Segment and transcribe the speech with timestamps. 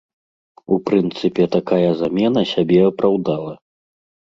[0.75, 3.53] У прынцыпе, такая замена сябе апраўдала.